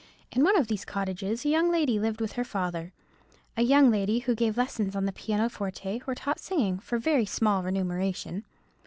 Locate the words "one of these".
0.43-0.83